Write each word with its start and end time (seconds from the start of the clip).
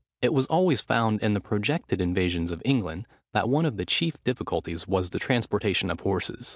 It 0.23 0.33
was 0.33 0.47
always 0.47 0.81
found 0.81 1.21
in 1.21 1.35
the 1.35 1.39
projected 1.39 2.01
invasions 2.01 2.49
of 2.49 2.63
England, 2.65 3.05
that 3.33 3.47
one 3.49 3.67
of 3.67 3.77
the 3.77 3.85
chief 3.85 4.15
difficulties 4.23 4.87
was 4.87 5.11
the 5.11 5.19
transportation 5.19 5.91
of 5.91 5.99
horses. 5.99 6.49